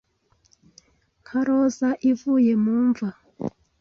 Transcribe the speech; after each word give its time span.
nka 1.23 1.39
roza 1.45 1.89
ivuye 2.11 2.53
mu 2.63 2.75
mva 2.87 3.07